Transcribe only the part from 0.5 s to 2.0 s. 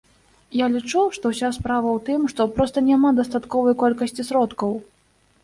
Я лічу, што ўся справа ў